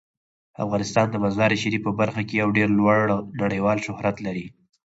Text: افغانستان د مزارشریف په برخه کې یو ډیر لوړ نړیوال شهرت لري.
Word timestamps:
افغانستان 0.63 1.07
د 1.11 1.15
مزارشریف 1.23 1.81
په 1.85 1.91
برخه 1.99 2.21
کې 2.27 2.35
یو 2.41 2.49
ډیر 2.57 2.69
لوړ 2.79 2.99
نړیوال 3.41 3.77
شهرت 3.85 4.15
لري. 4.25 4.45